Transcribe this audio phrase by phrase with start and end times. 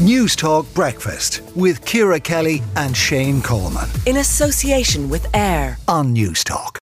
[0.00, 3.86] Newstalk Breakfast with Ciara Kelly and Shane Coleman.
[4.06, 6.78] In association with AIR on Newstalk.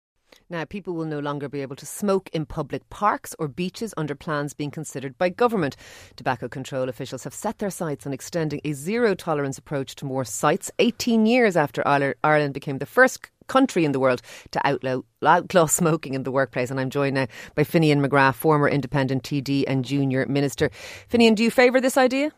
[0.51, 4.15] Now, people will no longer be able to smoke in public parks or beaches under
[4.15, 5.77] plans being considered by government.
[6.17, 10.27] Tobacco control officials have set their sights on extending a zero tolerance approach to more
[10.27, 14.21] sites 18 years after Ireland became the first country in the world
[14.51, 16.71] to outlaw, outlaw smoking in the workplace.
[16.71, 20.71] And I'm joined now by Finian McGrath, former independent TD and junior minister.
[21.11, 22.31] Finian, do you favour this idea?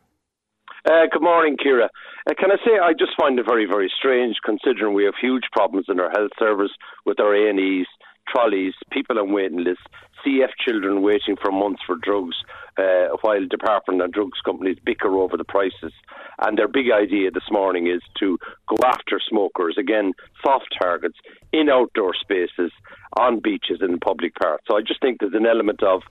[0.85, 1.91] Uh, good morning, Ciara.
[2.29, 5.43] Uh, can I say I just find it very, very strange considering we have huge
[5.51, 6.71] problems in our health service
[7.05, 7.87] with our A&Es,
[8.29, 9.83] trolleys, people on waiting lists,
[10.25, 12.37] CF children waiting for months for drugs,
[12.79, 15.93] uh, while department and drugs companies bicker over the prices.
[16.47, 18.39] And their big idea this morning is to
[18.69, 20.13] go after smokers, again,
[20.45, 21.19] soft targets,
[21.53, 22.71] in outdoor spaces,
[23.19, 24.65] on beaches in public parks.
[24.69, 26.03] So I just think there's an element of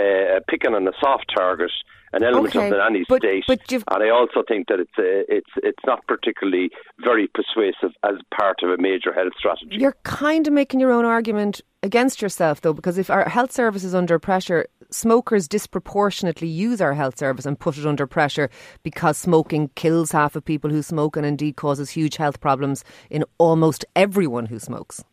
[0.00, 1.70] uh, picking on a soft target
[2.12, 4.98] an element okay, of the nanny but, state, but and I also think that it's
[4.98, 6.70] uh, it's it's not particularly
[7.04, 9.76] very persuasive as part of a major health strategy.
[9.78, 13.84] You're kind of making your own argument against yourself, though, because if our health service
[13.84, 18.50] is under pressure, smokers disproportionately use our health service and put it under pressure
[18.82, 23.24] because smoking kills half of people who smoke and indeed causes huge health problems in
[23.38, 25.04] almost everyone who smokes.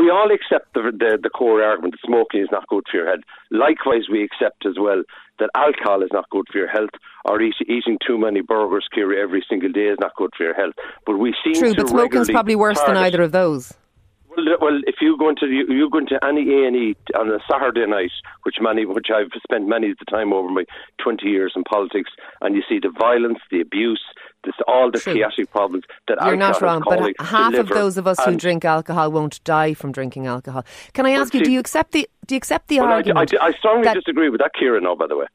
[0.00, 3.06] We, all accept the, the, the core argument that smoking is not good for your
[3.06, 3.20] health.
[3.50, 5.02] Likewise, we accept as well
[5.38, 6.90] that alcohol is not good for your health,
[7.24, 10.54] or eat, eating too many burgers, Ciara, every single day is not good for your
[10.54, 10.74] health.
[11.06, 13.74] But we seem True, to but smoking's probably worse than either of those.
[14.60, 17.86] Well, if you go into you, go into any A and E on a Saturday
[17.86, 18.10] night,
[18.44, 20.64] which many, which I've spent many of the time over my
[21.02, 24.02] twenty years in politics, and you see the violence, the abuse,
[24.44, 25.14] this, all the True.
[25.14, 29.10] chaotic problems that You're not wrong, but half of those of us who drink alcohol
[29.12, 30.64] won't die from drinking alcohol.
[30.94, 31.44] Can I ask Well, you?
[31.46, 32.08] Do you accept the?
[32.26, 33.34] Do you accept the Well, I, argument?
[33.40, 34.80] I, I strongly that- disagree with that, Ciara.
[34.80, 35.26] Now, oh, by the way,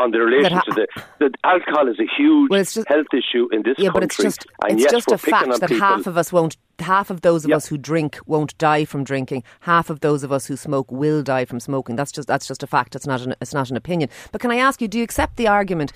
[0.00, 0.86] on the relation ha- to the
[1.20, 4.16] that alcohol is a huge Well, just- health issue in this yeah, country, but it's
[4.16, 5.86] just it's just a fact that people.
[5.86, 6.56] half of us won't.
[6.88, 7.56] Half of those of Yep.
[7.58, 9.42] us who drink won't die from drinking.
[9.60, 11.96] Half of those of us who smoke will die from smoking.
[11.96, 12.96] That's just that's just a fact.
[12.96, 14.08] It's not an it's not an opinion.
[14.32, 14.88] But can I ask you?
[14.88, 15.92] Do you accept the argument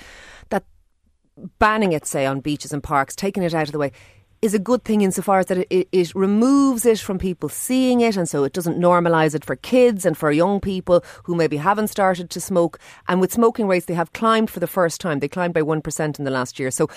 [0.51, 0.65] that
[1.59, 3.93] banning it, say, on beaches and parks, taking it out of the way,
[4.43, 8.01] is a good thing insofar as that it, it, it removes it from people seeing
[8.01, 11.57] it, and so it doesn't normalise it for kids and for young people who maybe
[11.57, 12.79] haven't started to smoke.
[13.09, 15.21] And with smoking rates, they have climbed for the first time.
[15.21, 16.71] They climbed by one percent in the last year.
[16.73, 16.89] So,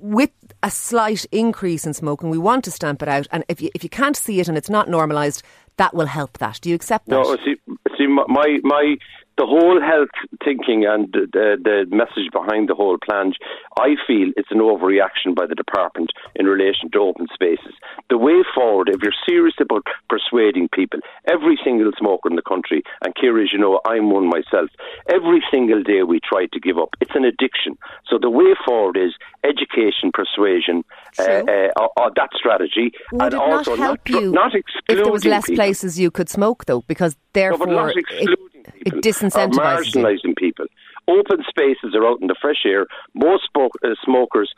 [0.00, 0.30] with
[0.62, 3.26] a slight increase in smoking, we want to stamp it out.
[3.30, 5.42] And if you if you can't see it and it's not normalised,
[5.76, 6.38] that will help.
[6.38, 7.22] That do you accept that?
[7.22, 7.56] No, see,
[7.96, 8.96] see, my my
[9.40, 10.12] the whole health
[10.44, 13.32] thinking and the, the message behind the whole plan,
[13.78, 17.72] I feel it's an overreaction by the department in relation to open spaces.
[18.10, 22.82] The way forward, if you're serious about persuading people, every single smoker in the country,
[23.02, 24.68] and Ciara, as you know, I'm one myself,
[25.08, 26.90] every single day we try to give up.
[27.00, 27.78] It's an addiction.
[28.06, 30.84] So the way forward is education, persuasion,
[31.18, 34.64] uh, uh, or, or that strategy, Would and it not help not, you not if
[34.86, 35.64] there was less people.
[35.64, 36.82] places you could smoke, though?
[36.82, 38.39] Because No, therefore, but not excluding
[38.84, 39.00] people.
[39.00, 39.58] disincentivises
[39.96, 40.66] Or marginalising people.
[41.08, 42.86] Open spaces are out in the fresh air.
[43.14, 44.54] Most smoke, uh, smokers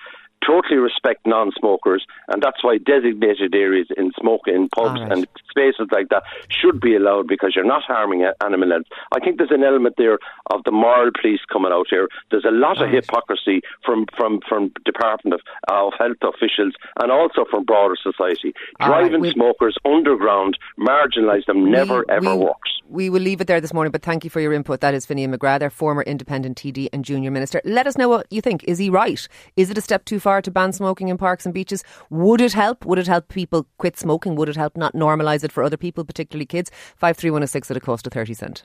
[0.46, 5.12] totally respect non-smokers, and that's why designated areas in smoking in pubs right.
[5.12, 8.86] and spaces like that should be allowed because you're not harming animal health.
[9.14, 10.18] I think there's an element there
[10.50, 12.08] of the moral police coming out here.
[12.30, 12.94] There's a lot of right.
[12.94, 18.52] hypocrisy from from from Department of, of Health officials and also from broader society.
[18.80, 22.71] Driving we- smokers underground, marginalise them, never We- ever works.
[22.88, 24.80] We will leave it there this morning, but thank you for your input.
[24.80, 27.60] That is Finian McGrath, our former independent TD and junior minister.
[27.64, 28.64] Let us know what you think.
[28.64, 29.26] Is he right?
[29.56, 31.84] Is it a step too far to ban smoking in parks and beaches?
[32.10, 32.84] Would it help?
[32.84, 34.34] Would it help people quit smoking?
[34.36, 36.70] Would it help not normalise it for other people, particularly kids?
[36.96, 38.64] 53106 at a cost of 30 cent.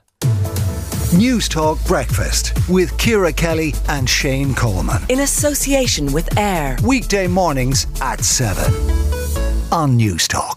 [1.14, 5.02] Newstalk Breakfast with Ciara Kelly and Shane Coleman.
[5.08, 8.62] in association with AIR Weekday mornings at 7
[9.72, 10.56] on Newstalk.